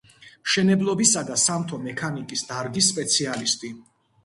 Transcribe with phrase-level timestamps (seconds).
[0.45, 3.75] მშენებლობისა და სამთო მექანიკის დარგის სპეციალისტი.